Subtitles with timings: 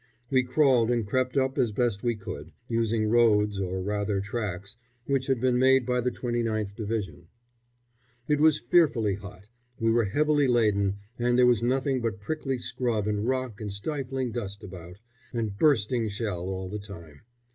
[0.31, 5.27] We crawled and crept up as best we could, using roads, or rather tracks, which
[5.27, 7.27] had been made by the 29th Division.
[8.27, 9.47] It was fearfully hot,
[9.79, 14.31] we were heavily laden, and there was nothing but prickly scrub and rock and stifling
[14.31, 14.97] dust about,
[15.33, 17.21] and bursting shell all the time.